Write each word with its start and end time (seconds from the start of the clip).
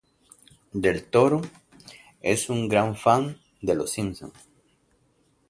Del 0.73 1.03
Toro 1.03 1.43
es 2.23 2.49
un 2.49 2.67
gran 2.67 2.95
fan 2.95 3.37
de 3.61 3.75
Los 3.75 3.91
Simpson. 3.91 4.31